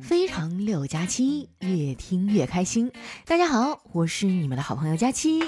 [0.00, 2.92] 非常六加七，越听越开心。
[3.24, 5.42] 大家好，我是你们的好朋友佳期。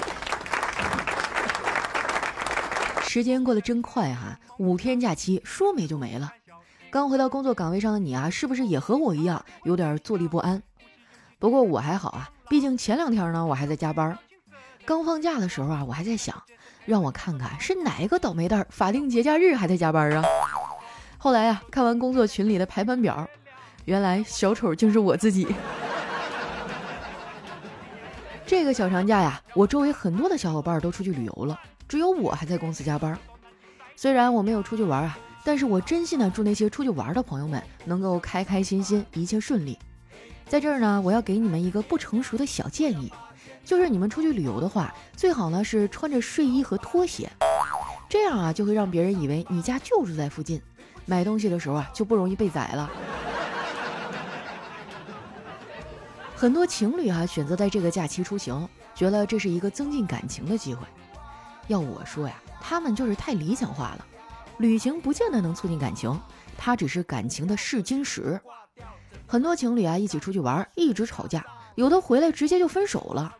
[3.03, 6.33] 时间过得真快哈，五天假期说没就没了。
[6.91, 10.63] 刚回到工作岗位上的你啊，是不是也和我一样有点坐立不安？
[11.39, 14.19] 不过我还好啊，毕竟前两天呢我还在加班。
[14.85, 16.43] 刚放假的时候啊，我还在想，
[16.87, 20.25] 让我看看是哪一个倒霉蛋法定节假日还在加班啊。
[21.21, 23.29] 后来啊，看完工作群里的排班表，
[23.87, 25.49] 原来小丑竟是我自己。
[28.47, 31.59] 这个小长假呀，我周围很多的小伙伴都出去旅游了。
[31.89, 33.19] 只有我还在公司加班，
[33.97, 39.77] 虽然我没有出去玩啊，但是我真心的祝那些出去玩的朋友们能够开开心心，一切顺利。
[40.47, 43.13] 在这儿呢，我要给你们一个不成熟的小建议，
[43.65, 47.29] 就是你们出去旅游的话，最好呢是穿着睡衣和拖鞋，
[48.09, 50.63] 这样啊就会让别人以为你家就住在附近，
[51.09, 52.91] 买东西的时候啊就不容易被宰了。
[56.37, 60.87] 很多情侣啊选择在这个假期出行，觉得这是一个增进感情的机会。
[61.67, 64.07] 要我说呀，他们就是太理想化了。
[64.59, 66.21] 旅行不见得能促进感情，
[66.59, 68.39] 它只是感情的试金石。
[69.27, 73.35] 很多情侣啊，一起出去玩，一直吵架，有的回来直接就分手了。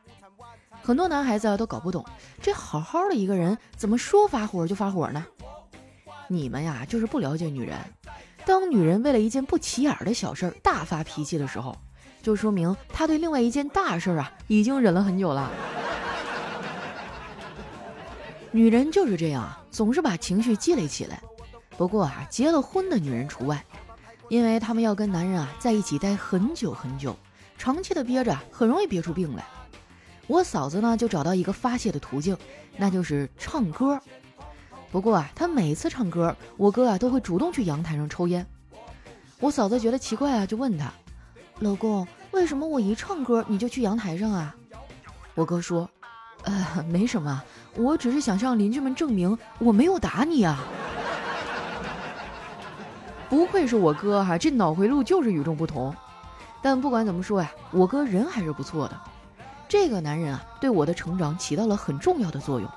[0.83, 2.05] 很多男孩子啊都搞不懂，
[2.41, 5.27] 这好好的一个人，怎么说发火就发火呢？
[6.29, 7.77] 你们呀，就是不了解女人。
[8.47, 11.77] 当女人为了一件不起眼的小事儿大发脾气的时候，
[12.23, 15.51] 就说明她对另外一件大事儿啊，已经忍了很久了。
[18.53, 21.21] 女人就是这样啊，总是把情绪积累起来。
[21.77, 23.63] 不过啊，结了婚的女人除外，
[24.29, 27.17] 因为她们要跟男人啊在一起待很久很久，
[27.57, 29.45] 长期的憋着很容易憋出病来。
[30.27, 32.37] 我嫂子呢就找到一个发泄的途径，
[32.77, 34.01] 那就是唱歌。
[34.91, 38.47] 不过啊，他每次唱歌，我哥啊都会主动去阳台上抽烟。
[39.41, 40.93] 我嫂子觉得奇怪啊，就问他
[41.61, 44.55] ：“老公，为什么我一唱歌你就去阳台上啊？”
[45.37, 45.89] 我哥说
[46.45, 47.43] ：“呃，没什么。”
[47.77, 50.59] 我只是想向邻居们证明我没有打你啊！
[53.29, 55.95] 不愧是我哥哈，这脑回路就是与众不同。
[56.61, 59.01] 但不管怎么说呀，我哥人还是不错的。
[59.69, 62.69] 这个男人啊，对我的成长起到了很重要的作用。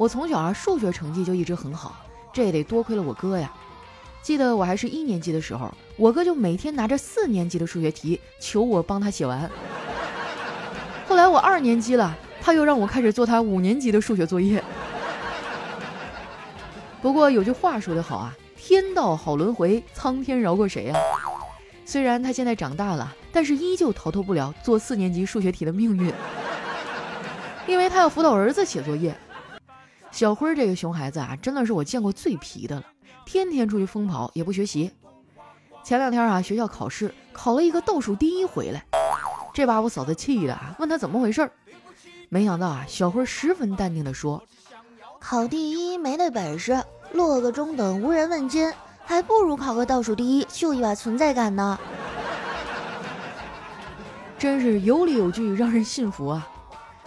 [0.00, 1.94] 我从小啊，数学成绩就一直很好，
[2.32, 3.52] 这也得多亏了我哥呀。
[4.22, 9.50] 记得我还是一年级的时候，我哥就每天拿着四年级的数学题求我帮他写完。
[11.06, 12.16] 后来我二年级了。
[12.40, 14.64] 他又让我开始做他五年级的数学作业。
[17.02, 20.98] 不过有句话说得好啊，天道好轮回，苍天饶过谁啊？
[21.84, 26.10] 虽然他现在长大了，但是依旧逃脱不了做四年级数学题的命运，
[27.68, 29.14] 因为他要辅导儿子写作业。
[30.10, 32.84] 小辉这个熊孩子啊，真的是我见过最皮的了，
[33.24, 34.90] 天天出去疯跑也不学习。
[35.82, 38.84] 前两天啊，学校考试考了一个倒数第一回来，
[39.54, 41.50] 这把我嫂子气的啊，问他怎么回事儿。
[42.28, 44.42] 没想到啊，小辉十分淡定的说
[45.18, 46.82] ：“考第一没那本事，
[47.12, 48.72] 落个中等无人问津，
[49.04, 51.78] 还不如考个倒数第一，秀一把存在感呢。”
[54.38, 56.48] 真是有理有据，让人信服啊！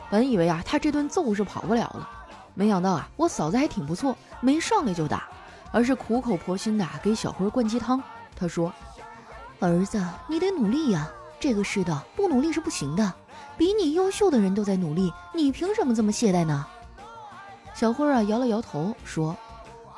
[0.09, 2.09] 本以为啊，他这顿揍是跑不了了，
[2.53, 5.27] 没想到啊，我嫂子还挺不错，没上来就打，
[5.71, 8.01] 而是苦口婆心的给小辉灌鸡汤。
[8.35, 8.71] 他说
[9.59, 11.09] ：“儿子，你得努力呀，
[11.39, 13.13] 这个世道不努力是不行的。”
[13.55, 16.65] 比你优秀的人都在努力，你凭什么这么懈怠呢？
[17.75, 19.35] 小辉啊摇了摇头说：“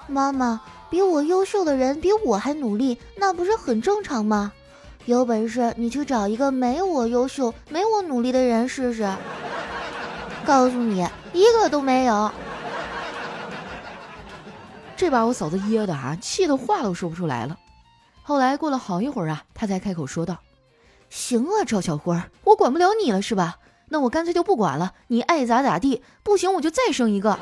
[0.08, 4.52] 妈妈，比我优秀的人比我还努力，那不是很正常吗？
[5.06, 9.10] 有本事你去找一个没我优秀、没我努力的人试试。
[10.46, 12.32] 告诉你，一个都没有。”
[14.98, 17.58] 这把我嫂子噎的啊，气得话都说不出来了。
[18.24, 20.40] 后来过了好一会儿啊，她才开口说道。
[21.10, 23.60] 行啊，赵小辉，我管不了你了是吧？
[23.90, 26.02] 那我干脆就不管了，你爱咋咋地。
[26.24, 27.38] 不行，我就再生一个。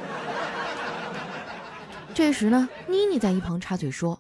[2.14, 4.20] 这时呢，妮妮在一旁插嘴说：“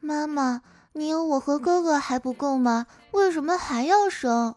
[0.00, 0.62] 妈妈，
[0.94, 2.86] 你有我和哥哥还不够吗？
[3.12, 4.56] 为什么还要生？”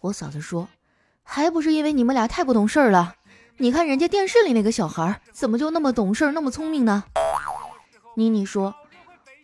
[0.00, 0.68] 我嫂子说
[1.24, 3.16] ：“还不是因为你们俩太不懂事儿了。
[3.56, 7.04] 你看人家电视里那个小孩，怎么就那么懂事，那么聪明呢？”
[8.14, 8.74] 妮妮说：“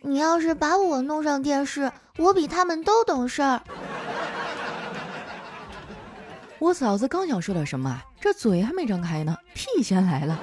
[0.01, 3.61] 你要是把我弄上电视，我比他们都懂事儿。
[6.59, 10.39] ”我嫂子刚想说点什么，这嘴还没张开呢，屁先来了。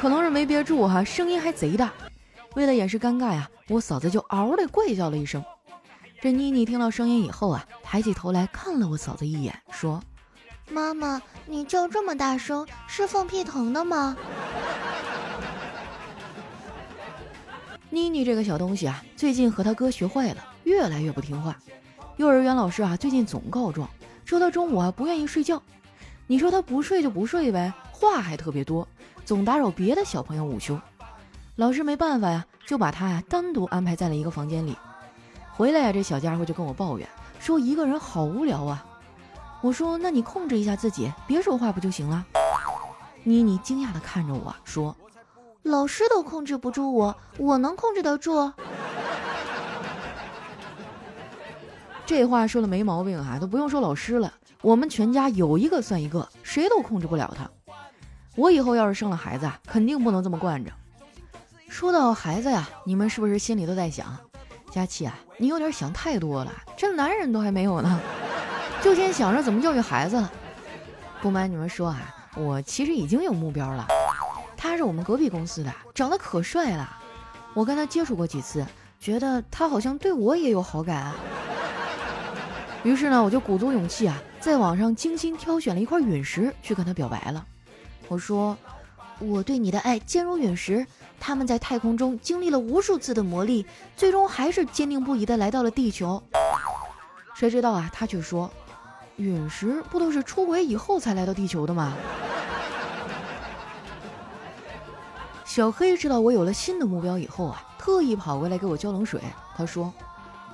[0.00, 1.92] 可能是没憋住哈，声音还贼大。
[2.54, 5.44] 为了掩饰尴尬呀，我嫂子就嗷的怪叫了一声。
[6.20, 10.00] 这妮妮听到声音以后啊，抬起头来看了我嫂子一眼，说
[10.70, 14.16] ：“妈妈，你叫这么大声，是放屁疼的吗？”
[17.90, 21.56] 妮妮这个小东西啊，最近和他哥学坏了，越来越不听话。
[22.18, 23.88] 幼儿园老师啊，最近总告状，
[24.26, 25.62] 说他中午啊不愿意睡觉。
[26.26, 28.86] 你说他不睡就不睡呗，话还特别多，
[29.24, 30.78] 总打扰别的小朋友午休。
[31.56, 34.76] 老师没办法呀，就把他呀单独安排在了一个房间里。
[35.50, 37.08] 回来呀，这小家伙就跟我抱怨
[37.40, 38.84] 说一个人好无聊啊。
[39.62, 42.26] 我说那你控制一下自己，别说话不就行了？
[43.24, 44.94] 妮妮惊讶地看着我说。
[45.62, 48.52] 老师都控制不住我，我能控制得住？
[52.06, 54.32] 这话说的没毛病啊，都不用说老师了，
[54.62, 57.50] 我们全家有一个算一个，谁都控制不了他。
[58.34, 60.70] 我以后要是生了孩子啊，肯定不能这么惯着。
[61.68, 64.16] 说到孩子呀，你们是不是心里都在想，
[64.70, 68.00] 佳琪啊，你有点想太多了，这男人都还没有呢，
[68.80, 70.32] 就先想着怎么教育孩子了。
[71.20, 73.86] 不瞒你们说啊，我其实已经有目标了。
[74.58, 76.98] 他是我们隔壁公司的，长得可帅了。
[77.54, 78.66] 我跟他接触过几次，
[79.00, 81.14] 觉得他好像对我也有好感。
[82.82, 87.46] 于是呢，我就鼓足勇气啊，在网上精心挑选了一块陨石去跟他表白了。
[88.08, 88.58] 我说
[89.20, 90.84] ：“我对你的爱坚如陨石，
[91.20, 93.64] 他们在太空中经历了无数次的磨砺，
[93.96, 96.20] 最终还是坚定不移的来到了地球。”
[97.34, 98.50] 谁知道啊，他却说
[99.16, 101.94] ：“陨石不都是出轨以后才来到地球的吗？”
[105.58, 109.20] 小黑知道我有了新的目标以后啊，特意跑过来给我浇冷水。
[109.56, 109.92] 他说：“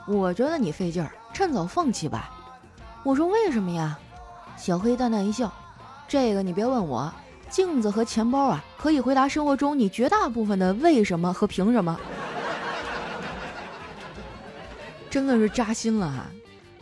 [0.09, 2.31] 我觉得你费劲儿，趁早放弃吧。”
[3.05, 3.99] 我说：“为什么呀？”
[4.57, 5.53] 小黑淡淡一笑
[6.09, 7.13] ：“这个你别问我，
[7.51, 12.01] 镜子和钱包啊，可以回答生活中你绝大部分的为什么和凭什么。”
[15.11, 16.25] 真的是扎心了哈！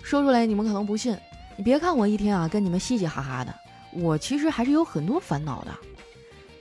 [0.01, 1.19] 说出来你们可能不信，
[1.57, 3.53] 你别看我一天啊跟你们嘻嘻哈哈的，
[3.91, 5.73] 我其实还是有很多烦恼的。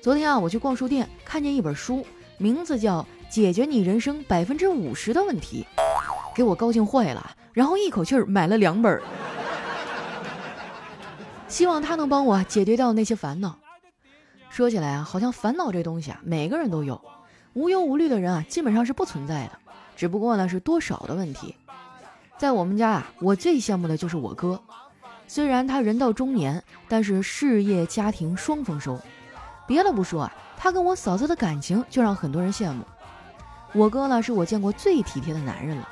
[0.01, 2.03] 昨天啊，我去逛书店，看见一本书，
[2.39, 5.63] 名字叫《解决你人生百分之五十的问题》，
[6.36, 9.00] 给我高兴坏了，然后一口气儿买了两本，
[11.48, 13.56] 希望他能帮我解决掉那些烦恼。
[14.50, 17.00] 说起来啊，好像烦恼这东西啊，每个人都有，
[17.54, 19.51] 无忧无虑的人啊，基本上是不存在的，
[19.95, 21.56] 只不过呢是多少的问题。
[22.39, 24.59] 在我们家啊，我最羡慕的就是我哥，
[25.27, 29.00] 虽然他人到中年，但是事业家庭双丰收。
[29.71, 32.83] 别的不说啊，他跟我嫂子的感情就让很多人羡慕。
[33.71, 35.88] 我哥呢，是我见过最体贴的男人了。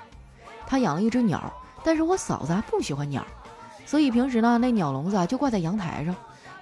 [0.67, 3.25] 他养了一只鸟，但是我嫂子啊不喜欢鸟，
[3.85, 6.13] 所以平时呢，那鸟笼子啊就挂在阳台上。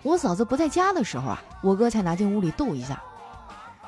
[0.04, 3.02] 我嫂子不在家的时候啊，我哥才拿进屋里逗一下。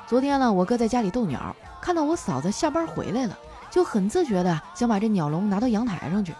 [0.08, 3.38] 昨天呢，我哥在家里逗鸟，看到我嫂子下班回来了，
[3.70, 6.34] 就很自觉的想把这鸟笼拿到阳台上去。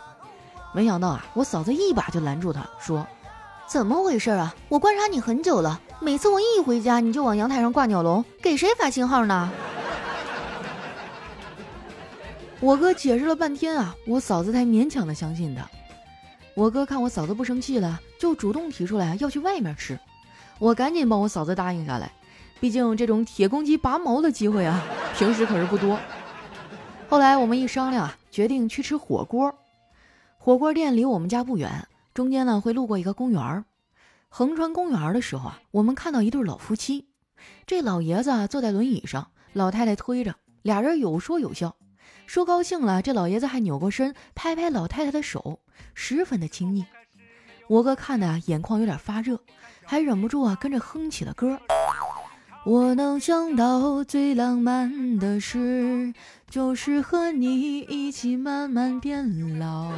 [0.72, 3.06] 没想到啊，我嫂子一把就拦住他，说。
[3.68, 4.52] 怎么回事啊？
[4.68, 9.50] 我观察你很久了，每次我一回家你就往阳台上挂鸟笼，给谁发信号呢？
[12.58, 15.68] 我哥解释了半天啊，我嫂子才勉强的相信他。
[16.54, 19.98] 我哥看我嫂子不生气了，就主动提出来要去外面吃，
[20.58, 22.10] 我赶紧帮我嫂子答应下来，
[22.60, 24.82] 毕竟这种铁公鸡拔毛的机会啊，
[25.18, 25.98] 平时可是不多。
[27.10, 29.54] 后来我们一商量啊，决定去吃火锅，
[30.38, 31.86] 火锅店离我们家不远。
[32.14, 33.64] 中间呢会路过一个公园儿，
[34.32, 37.08] 横穿公园的时候啊，我们看到一对老夫妻。
[37.66, 41.74] 这老爷子坐在轮椅上，老太太推着，俩人有说有笑，
[42.26, 45.58] 说高兴了，这老爷子还扭过身拍拍老太太的手，
[45.94, 46.86] 十分的亲昵。
[47.66, 49.40] 我哥看的眼眶有点发热，
[49.84, 51.58] 还忍不住啊跟着哼起了歌。
[52.64, 56.14] 我能想到最浪漫的事，
[56.48, 59.90] 就是和你一起慢慢变老。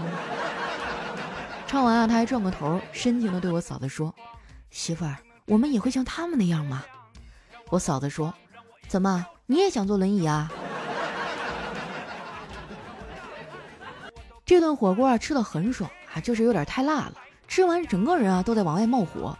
[1.72, 4.14] 唱完啊，他还转过头，深情的对我嫂子说
[4.68, 6.84] ：“媳妇儿，我们也会像他们那样吗？”
[7.70, 8.34] 我嫂子说
[8.88, 10.52] ：“怎么，你也想坐轮椅啊？”
[14.44, 17.14] 这顿火锅啊，吃的很爽啊，就是有点太辣了，
[17.48, 19.34] 吃完整个人啊都在往外冒火。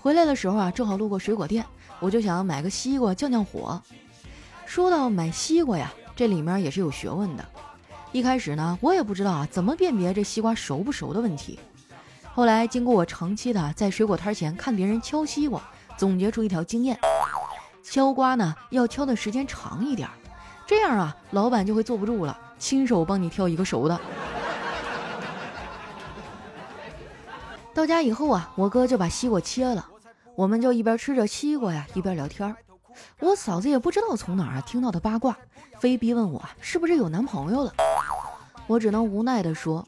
[0.00, 1.64] 回来的时候啊，正好路过水果店，
[2.00, 3.80] 我就想买个西瓜降降火。
[4.64, 7.48] 说到买西瓜呀，这里面也是有学问的。
[8.16, 11.60] 一开始呢，我也不知道啊怎么辨别这西瓜熟不熟的问题。
[12.32, 15.62] 后来经过我长期的在水果摊前看别人敲西瓜，
[15.98, 16.98] 总结出一条经验：
[17.82, 20.08] 敲瓜呢要敲的时间长一点，
[20.66, 24.00] 这样啊老板就会坐不住了，亲手帮你挑一个熟的。
[27.74, 29.86] 到家以后啊，我哥就把西瓜切了，
[30.34, 32.56] 我们就一边吃着西瓜呀，一边聊天。
[33.20, 35.36] 我嫂子也不知道从哪儿啊听到的八卦，
[35.78, 37.74] 非逼问我是不是有男朋友了。
[38.66, 39.86] 我只能无奈地说：“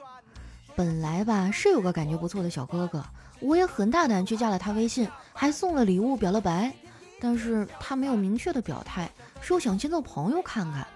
[0.76, 3.04] 本来吧是有个感觉不错的小哥哥，
[3.40, 6.72] 我也很大胆去加了他微信，还送了礼物表了白，
[7.20, 10.86] 但是他没有明确的表态，说想先做朋友看看。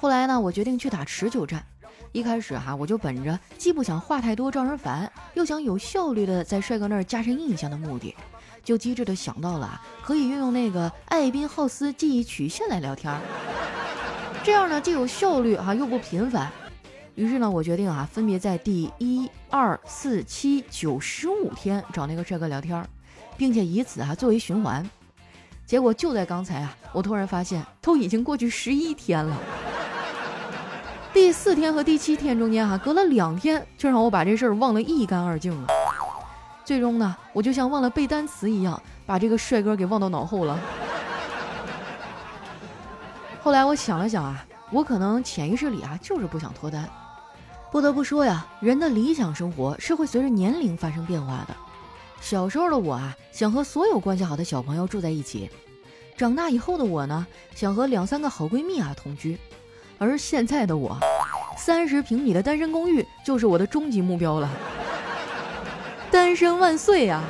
[0.00, 1.64] 后来呢，我决定去打持久战。
[2.12, 8.14] 一开始哈，我就本着既不想话太多招人烦，又想有效率的在帅哥那儿加深印象的目的，
[8.64, 13.16] 就机智的想到了可以运用那个艾宾浩斯记忆曲线来聊天，
[14.50, 16.50] 这样呢既有效率哈又不频繁。
[17.14, 22.84] 于是呢，我决定啊，分别在第一、二、四、七、九、十五天找那个帅哥聊天，
[23.36, 24.84] 并且以此啊作为循环。
[25.64, 29.36] 结果就在刚才啊，我突然发现都已经过去十一天了。
[31.14, 35.68] 第四天和第七天中间哈，隔了两天，就让我把这事儿忘得一干二净了。
[36.64, 40.58] 最终呢，我就像忘了背单词一样，把这个帅哥给忘到脑后了。
[43.42, 46.88] 后来我想了想啊，我可能潜意识里啊就是不想脱单。
[47.72, 51.56] 不得不说呀，人的理想生活是会随着年龄发生变化的。
[52.20, 55.48] 小时候的我啊，想和所有关系好的小朋友住在一起；
[56.16, 59.38] 长大以后的我呢，想和两三个好闺蜜啊同居。
[59.98, 60.98] 而现在的我，
[61.56, 64.50] 三十平米的单身公寓就是我的终极目标了。
[66.10, 67.22] 单身万岁呀！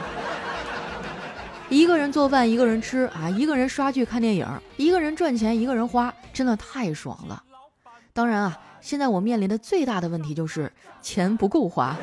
[1.71, 4.45] 一个人做饭，一个人吃啊，一个人刷剧看电影，
[4.77, 7.41] 一个人赚钱，一个人花，真的太爽了。
[8.13, 11.97] 当然啊，现在我面临的最大的问题就是钱不够花。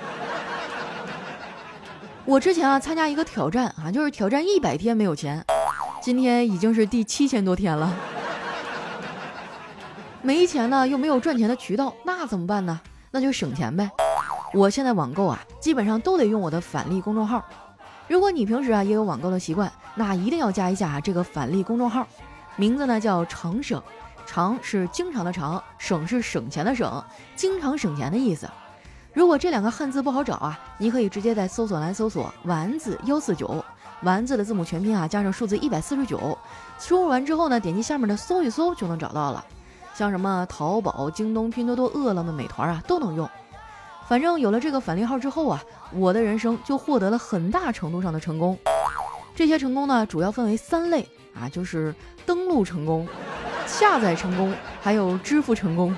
[2.23, 5.43] 我之前啊参加一个挑战啊，就是挑战一百天没有钱，
[6.01, 7.93] 今天已经是第七千多天了。
[10.21, 12.79] 没钱呢，又没有赚钱的渠道，那怎么办呢？
[13.11, 13.91] 那就省钱呗。
[14.53, 17.43] 我现在网购啊，基本上都得用我的返利公众号。
[18.07, 22.07] 如果你平时啊也有网购的习惯，那一定要加一下这个返利公众号，
[22.55, 23.81] 名字呢叫常省，
[24.25, 27.03] 常是经常的常，省是省钱的省，
[27.35, 28.49] 经常省钱的意思。
[29.13, 33.63] 如果这两个汉字不好找啊，你可以直接在搜索栏搜索“丸子幺四九”，
[34.03, 36.37] 丸子的字母全拼啊加上数字一百四十九，
[36.77, 39.43] 输入完之后呢，点击下面的搜一搜就能找到了。
[39.95, 43.27] 像什么淘宝、京东、拼多多、饿了么、美团啊，都能用。
[44.07, 45.61] 反正有了这个返利号之后啊，
[45.93, 48.57] 我的人生就获得了很大程度上的成功。
[49.35, 51.07] 这些成功呢，主要分为三类
[51.39, 51.93] 啊，就是
[52.25, 53.07] 登录成功、
[53.65, 55.95] 下载成功，还有支付成功。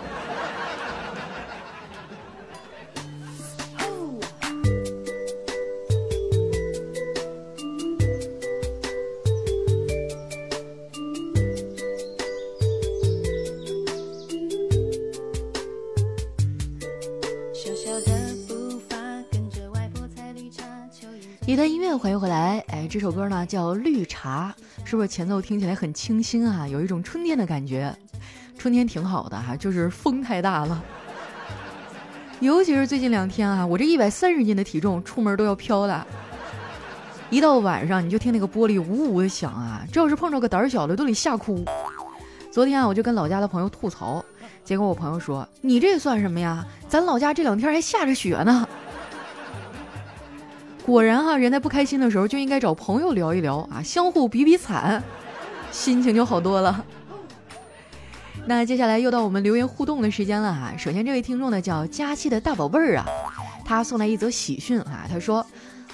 [21.50, 22.64] 一段音乐，欢迎回来。
[22.68, 24.54] 哎，这首歌呢叫《绿茶》，
[24.88, 26.68] 是不是前奏听起来很清新啊？
[26.68, 27.92] 有一种春天的感觉。
[28.56, 30.80] 春天挺好的哈，就是风太大了。
[32.40, 36.06] 尤其是最近两天啊，我这一百三十斤的体重出门都要飘了。
[37.32, 41.66] 一到晚上，你就听那个玻璃呜呜的响啊，这要是碰着个胆小的，都得吓哭。
[42.52, 44.24] 昨天啊，我就跟老家的朋友吐槽，
[44.64, 46.64] 结果我朋友说：“你这算什么呀？
[46.88, 48.68] 咱老家这两天还下着雪呢。”
[50.90, 55.04] 果然哈，人在不开心的时候就应该找朋友聊一聊啊，相互比比惨，
[55.72, 56.84] 心情就好多了。
[58.48, 60.74] 那接下来又到我们留言互动的时间了哈。
[60.76, 63.06] 首先这位听众呢叫佳期的大宝贝儿啊，
[63.64, 65.46] 他送来一则喜讯啊，他说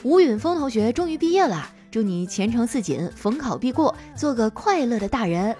[0.04, 5.54] 吴允峰同学终于毕业了，祝你前程似锦，逢考必过，做个快乐的大人。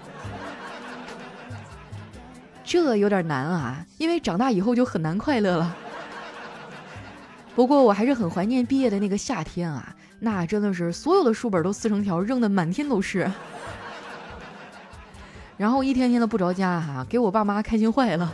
[2.64, 5.76] 这有点难啊，因为长大以后就很难快乐了。
[7.56, 13.28] 不过我还是很怀念毕业的那个夏天啊，那真的是所有的书本都撕成条扔的满天都是，
[15.56, 18.30] 然后一天天的不着家哈，给我爸妈开心坏了，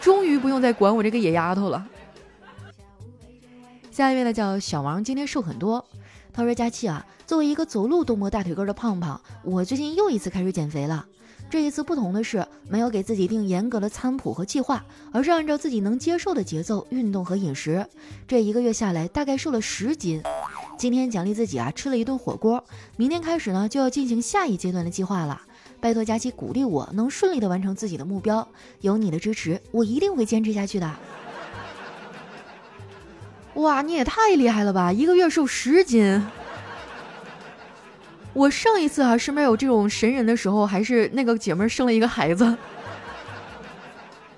[0.00, 1.86] 终于不用再管我这个野丫头了。
[3.92, 5.86] 下一位呢叫小王，今天瘦很多。
[6.32, 11.06] 他说：“佳期啊，作为一个走路都磨大腿根的胖胖，我最近又一次开始减肥了。”
[11.50, 17.84] 这一次不同的是，没有给自己定严格的餐谱和计划，而是按照自己能接受的节奏运动和饮食。
[18.28, 20.22] 这一个月下来，大概瘦了十斤。
[20.78, 22.64] 今天奖励自己啊，吃了一顿火锅。
[22.96, 25.42] 明天开始呢，就要进行下一阶段的计划了。
[25.80, 28.46] 拜托佳琪鼓励我，能顺利的完成自己的目标。
[28.80, 30.88] 有你的支持，我一定会坚持下去的。
[33.54, 34.92] 哇，你也太厉害了吧！
[34.92, 36.22] 一个月瘦十斤。
[38.32, 42.56] 我上一次啊身边有这种神人的时候，还是那个姐妹生了一个孩子。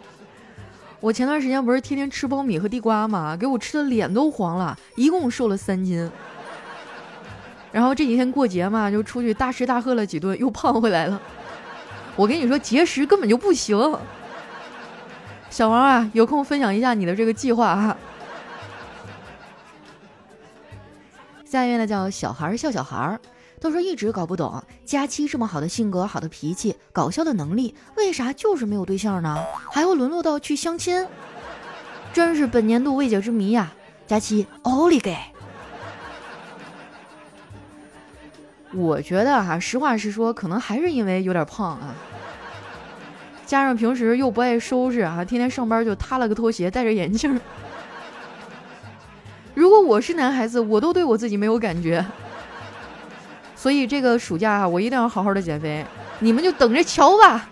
[0.99, 6.11] 我前段时间不是天天吃苞米和地瓜嘛，给我吃的脸都黄了，一共瘦了三斤。
[7.71, 11.21] 然后这几天过节嘛，就出去大吃大喝了几顿，又胖回来了。
[12.17, 13.77] 我跟你说，节食根本就不行。
[15.51, 17.97] 小王啊，有空分享一下你的这个计划啊。
[21.45, 23.21] 下一位呢叫小孩笑小孩儿。
[23.62, 29.38] 他说一直搞不懂佳期这么好的性格、好的脾气、搞笑的能力，为啥就是没有对象呢？
[29.71, 31.07] 还会沦落到去相亲，
[32.12, 33.73] 真是本年度未解之谜呀！
[34.04, 35.16] 佳期，奥利给！
[38.75, 41.95] 我觉得哈，实话实说，可能还是因为有点胖啊，
[43.47, 47.40] 加上平时又不爱收拾啊，天天上班就塌了个拖鞋，戴着眼镜。
[49.54, 52.04] 如果我是男孩子，我都对我自己没有感觉。
[53.62, 55.87] 所以这个暑假啊，我一定要好好的减肥，
[56.19, 57.49] 你们就等着瞧吧。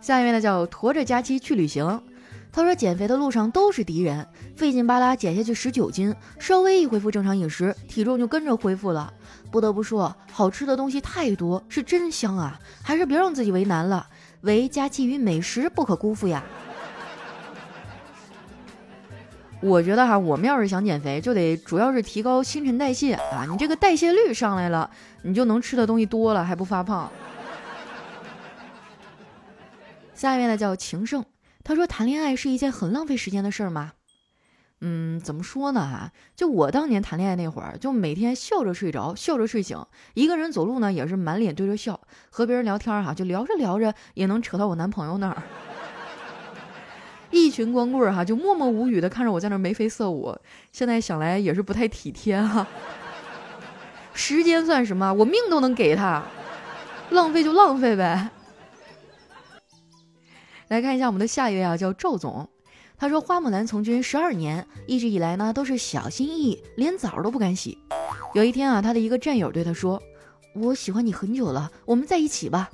[0.00, 2.02] 下一位呢叫驮着佳期去旅行，
[2.50, 9.12] 他说减肥的路上都是敌人，费劲巴拉减下去十九斤，稍微一恢复正常饮食，体重就跟着恢复了。
[9.50, 12.58] 不得不说，好吃的东西太多，是真香啊！
[12.82, 14.06] 还是别让自己为难了，
[14.40, 16.42] 唯佳期与美食不可辜负呀。
[19.60, 23.44] 我觉得哈，我们要是想减肥，就得主要是提高新陈代谢啊。
[23.50, 24.88] 你这个代谢率上来了，
[25.22, 27.10] 你就能吃的东西多了，还不发胖。
[30.14, 31.24] 下一位呢叫情圣，
[31.64, 33.92] 他说谈恋爱是一件很浪费时间的事儿吗？
[34.80, 36.12] 嗯，怎么说呢哈？
[36.36, 39.76] 就我当年谈恋爱那会儿，就每天笑着睡着，笑着睡醒，
[40.14, 42.00] 一个人走路呢也是满脸对着笑，
[42.30, 45.42] 和别人聊天哈，就聊着聊着也能扯到我男朋友那儿。
[47.44, 50.36] 一群光棍儿哈，就默默无语的看着我在那眉飞色舞。
[50.72, 52.66] 现在想来也是不太体贴哈。
[54.12, 55.12] 时间算什么？
[55.12, 56.24] 我命都能给他，
[57.10, 58.30] 浪费就浪费呗。
[60.68, 62.48] 来看一下我们的下一位啊，叫赵总。
[62.98, 67.78] 他说花木兰从军十二年，一直以来呢都是小心翼翼，连澡都不敢洗。
[68.34, 70.02] 有一天啊，他的一个战友对他说
[70.54, 72.68] ：“我喜欢你很久了，我们在一起吧。”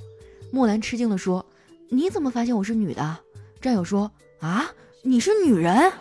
[0.51, 1.45] 木兰吃惊的说
[1.89, 3.17] ：“你怎么发现我是女的？”
[3.61, 4.11] 战友说。
[4.39, 4.65] 啊，
[5.01, 5.91] 你是女人？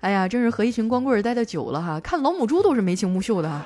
[0.00, 3.62] 哎呀，真是和一群光棍待的久了哈，看老母猪都是眉清目秀的。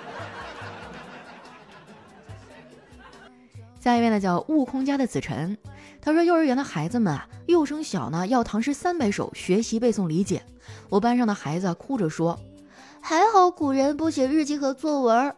[3.78, 5.58] 下一位呢，叫悟空家的子晨，
[6.00, 10.42] 他说幼儿园的孩子们啊，幼升小呢要唐诗三百首，学习背诵理解。
[10.88, 12.38] 我班上的孩子哭着说
[13.02, 15.34] ：“还好古人不写日记和作文。”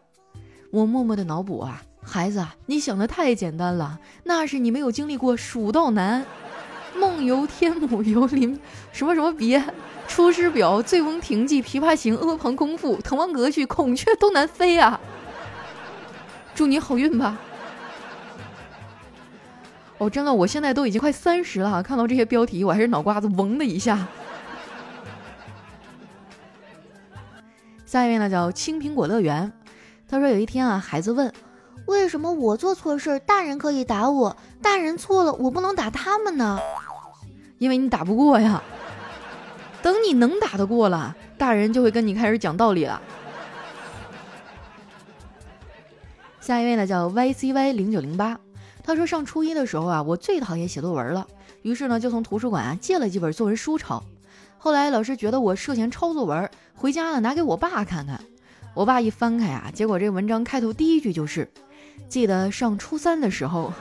[0.71, 1.83] 我默默的脑补啊。
[2.07, 6.21] 孩子，你想的太简单了，那是你没有经历过《蜀道难》
[6.99, 8.55] 《梦游天姥游林》
[8.93, 9.59] 什么什么别，
[10.07, 14.99] 《出师表》《醉翁亭记》《琵琶行》《阿房宫赋》《滕王阁序》《孔雀东南飞》啊！
[16.53, 17.37] 祝你好运吧！
[19.97, 24.07] 哦，真的，我现在都已经快三十了，看到这些标题，我还是脑瓜子嗡的一下。
[27.85, 29.51] 下一位呢，叫青苹果乐园，
[30.07, 31.33] 他说有一天啊，孩子问。
[31.85, 36.59] 为什么我做错事儿，大人可以打我，大人错了，我不能打他们呢？
[37.57, 38.61] 因为你打不过呀。
[39.81, 42.99] 等你能打得过了，大人就会跟你开始讲道理了。
[46.41, 48.39] 下一位呢，叫 YCY 零九零八，
[48.83, 51.27] 他说上初一的时候啊，我最讨厌写作文了，
[51.61, 54.03] 于是呢就从图书馆啊借了几本作文书抄。
[54.57, 58.19] 后来老师觉得我涉嫌抄作文，回家呢拿给我爸看看。
[58.73, 61.47] 我爸一翻开啊，结果这文章开头第一句就是。
[62.07, 63.73] 记得上初三的时候，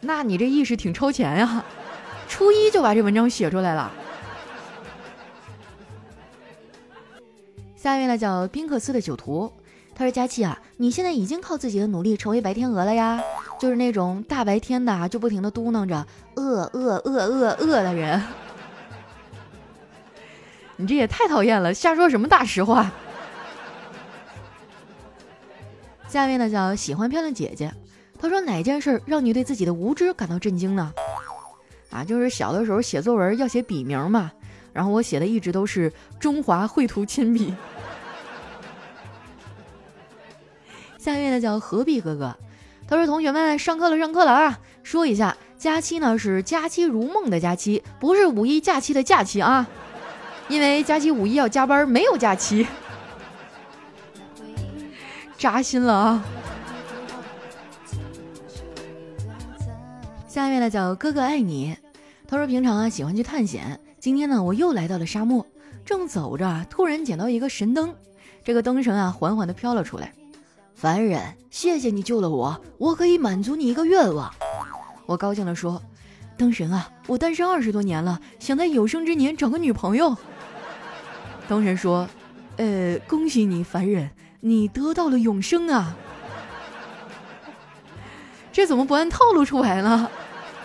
[0.00, 1.64] 那你这意识挺超前呀！
[2.28, 3.90] 初一就把这文章写出来了。
[7.74, 9.52] 下一位呢，叫宾克斯的酒徒，
[9.94, 13.20] 他说：“佳琪啊，你现在已经靠自己的努力成为白天鹅了呀，
[13.58, 18.22] 就是那种大白天的啊就不停的嘟囔着饿饿饿饿饿的人。
[20.76, 22.92] 你这也太讨厌了，瞎说什么大实话。”
[26.08, 27.70] 下一位呢叫喜欢漂亮姐姐，
[28.18, 30.92] 她说哪件事让你对自己的无知感到震惊呢？
[31.90, 34.32] 啊，就是小的时候写作文要写笔名嘛，
[34.72, 37.54] 然后我写的一直都是中华绘图亲笔。
[40.98, 42.34] 下一位呢叫何必哥哥，
[42.88, 49.68] 他说同学们上课了上课了啊，说一下假期呢是假期如梦的假期，不是五一假期的假期啊，
[50.48, 52.66] 因为假期五一要加班，没有假期。
[55.38, 56.24] 扎心了啊！
[60.26, 61.76] 下一位呢叫哥哥爱你，
[62.26, 65.46] 他说平常啊喜欢去探险，今天呢我又来到了沙漠，
[65.84, 67.94] 正走着，突然捡到一个神灯，
[68.42, 70.12] 这个灯神啊缓缓的飘了出来。
[70.74, 74.34] 凡人，谢谢你救了我，我可以满足你一个愿望。
[75.06, 75.80] 我高兴的说
[76.36, 80.16] ：“灯神啊，我单身二十多年了，想在有生之年找个女朋友。”
[81.48, 82.08] 灯神说
[82.58, 85.96] ：“呃，恭喜你，凡人。”你得到了永生啊！
[88.52, 90.08] 这怎么不按套路出牌呢？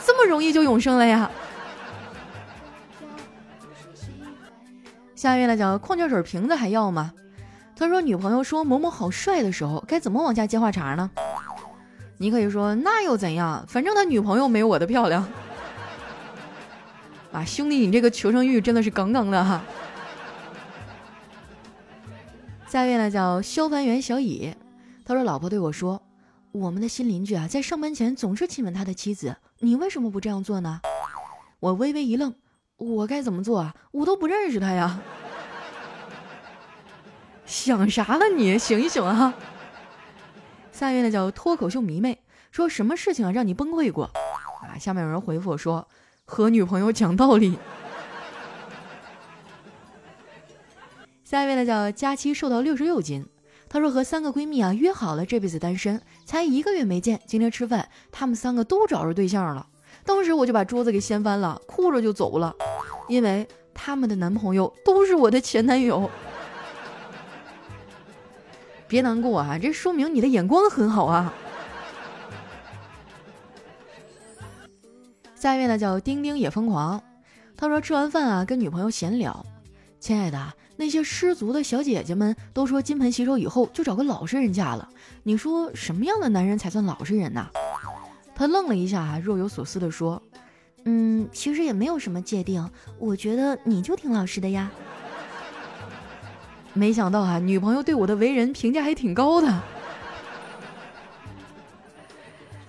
[0.05, 1.29] 这么容易就永生了呀？
[5.15, 7.13] 下一位呢叫矿泉水瓶子还要吗？
[7.75, 11.09] 他说女朋友说某某好帅的时候，该怎么往下接话茬呢？
[12.17, 13.65] 你可以说那又怎样？
[13.67, 15.27] 反正他女朋友没我的漂亮。
[17.31, 19.61] 啊，兄弟，你这个求生欲真的是杠杠的哈。
[22.73, 24.51] 下一位呢叫消防员小乙，
[25.05, 26.01] 他说老婆对我说，
[26.51, 30.81] 我们的新邻居啊，在上班前总是亲吻他的妻子，你为什么不这样做呢？
[31.59, 32.33] 我微微一愣，
[32.77, 33.75] 我该怎么做啊？
[33.91, 34.99] 我都不认识他呀。
[37.45, 38.57] 想啥了你？
[38.57, 39.35] 醒一醒啊！
[40.71, 44.05] 下一位呢叫脱口秀迷妹，说什么事情啊让你崩溃过？
[44.63, 45.87] 啊，下面有人回复我说
[46.25, 47.55] 和女朋友讲道理。
[51.33, 53.25] 下一位呢叫佳期瘦到六十六斤，
[53.67, 59.65] 她说和三个闺蜜啊约好了这辈子单身，才一个月没见，今天吃饭她们三个都找着对象了，
[60.05, 62.55] 当时我就把桌子给掀翻了，哭着就走了，
[63.07, 66.07] 因为他们的男朋友都是我的前男友。
[68.87, 71.33] 别难过啊，这说明你的眼光很好啊。
[75.33, 77.01] 下一位呢叫丁丁也疯狂，
[77.57, 79.43] 他说吃完饭啊跟女朋友闲聊，
[80.03, 84.89] 亲爱的，那些失足的小姐姐们都说金盆洗手以后就找个老实人嫁了，
[85.23, 87.47] 你说什么样的男人才算老实人呢？
[88.35, 90.21] 他愣了一下，若有所思的说，
[90.83, 94.69] 嗯，其实也没有什么界定，我觉得你就挺老实的呀。
[96.73, 99.61] 没想到啊，女朋友对我的为人评价还挺高的。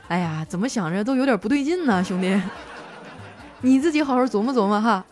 [0.07, 2.40] 哎呀，怎么想着都有点不对劲呢，兄弟，
[3.61, 5.05] 你自己好好琢磨琢磨哈。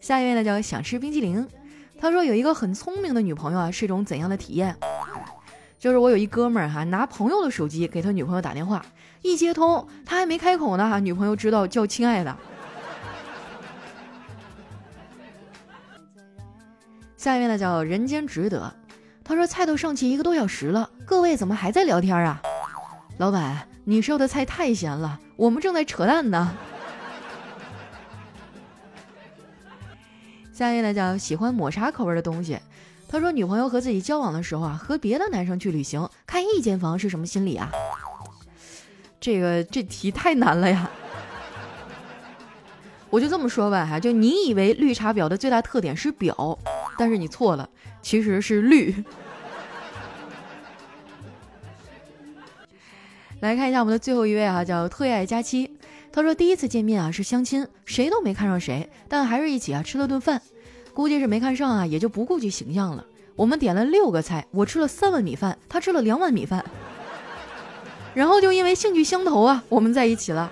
[0.00, 1.46] 下一位呢叫想吃冰激凌，
[1.98, 4.76] 他说有一个很聪明的女朋友啊，是一种怎样的体验？
[5.78, 8.84] 就是我有一哥们儿哈，拿朋友的手机给他女朋友打电话，
[9.22, 12.36] 一接通，他还没开口呢，女朋友知道叫亲爱的。
[17.16, 18.74] 下一位呢叫人间值得，
[19.22, 22.40] 他说菜都上齐一个多小时了，各位怎么还在聊天啊？
[23.18, 26.56] 老板，你烧的菜太咸了，我们正在扯淡呢。
[30.56, 32.58] 下一位呢叫喜欢抹茶口味的东西，
[33.06, 37.70] 他说女朋友和自己交往的时候啊，和别的男生去旅行，开一间房是什么心理啊？
[39.20, 40.90] 这个这题太难了呀！
[43.10, 46.56] 我就这么说吧哈，就你以为绿茶婊的最大特点是婊。
[46.96, 47.68] 但是你错了，
[48.00, 48.94] 其实是绿。
[53.40, 55.75] 来看一下我们的最后一位啊，叫特爱佳期。
[56.16, 60.40] 他说第一次见面啊是相亲，谁都没看上谁，但还是一起啊吃了顿饭。
[60.94, 63.04] 估计是没看上啊，也就不顾及形象了。
[63.34, 66.64] 我们点了六个菜，我吃了三碗米饭，他吃了两碗米饭。
[68.14, 70.50] 然后就因为兴趣相投啊，我们在一起了。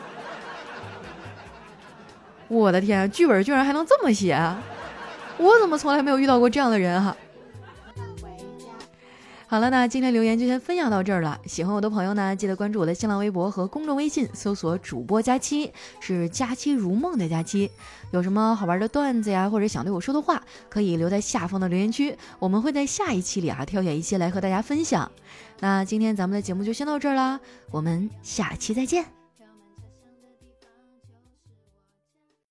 [2.48, 4.62] 我的天，剧本居然还能这么写啊！
[5.38, 7.16] 我怎么从来没有遇到过这样的人哈？
[9.54, 11.40] 好了，那今天留言就先分享到这儿了。
[11.46, 17.70] 喜欢我的朋友呢，记得关注我的新浪微博和公众微信，搜索“主播佳期”，是“佳期如梦”的佳期。
[18.10, 25.08] 有什么好玩的段子呀，或者想对我说的话，可以留在下方的留言区，我们会在下一期里啊挑选一些来和大家分享。
[25.60, 27.38] 那今天咱们的节目就先到这儿啦，
[27.70, 29.23] 我们下期再见。